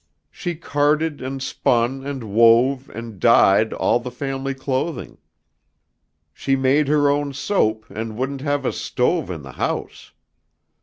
[0.31, 5.19] She carded and spun and wove and dyed all the family clothing.
[6.33, 10.11] She made her own soap and wouldn't have a stove in the house.